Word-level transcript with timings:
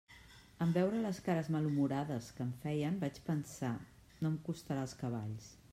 En 0.65 0.71
veure 0.77 1.01
les 1.03 1.19
cares 1.27 1.51
malhumorades 1.55 2.31
que 2.37 2.43
em 2.47 2.55
feien, 2.65 2.99
vaig 3.05 3.23
pensar: 3.29 3.73
no 4.25 4.33
em 4.35 4.43
costarà 4.49 4.87
els 4.89 5.03
cavalls. 5.05 5.55